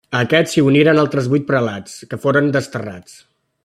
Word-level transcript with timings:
A 0.17 0.19
aquests 0.27 0.55
si 0.57 0.63
uniren 0.69 1.01
altres 1.01 1.29
vuit 1.35 1.47
prelats, 1.53 2.01
que 2.15 2.21
foren 2.25 2.53
desterrats. 2.57 3.25